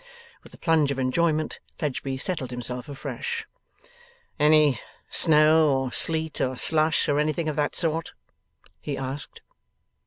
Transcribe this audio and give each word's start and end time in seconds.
With 0.43 0.51
a 0.55 0.57
plunge 0.57 0.89
of 0.89 0.97
enjoyment, 0.97 1.59
Fledgeby 1.77 2.17
settled 2.17 2.49
himself 2.49 2.89
afresh. 2.89 3.45
'Any 4.39 4.79
snow, 5.11 5.69
or 5.77 5.91
sleet, 5.91 6.41
or 6.41 6.55
slush, 6.57 7.07
or 7.07 7.19
anything 7.19 7.47
of 7.47 7.55
that 7.57 7.75
sort?' 7.75 8.13
he 8.79 8.97
asked. 8.97 9.41